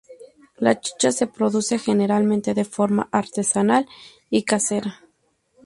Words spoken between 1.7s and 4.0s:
generalmente de forma artesanal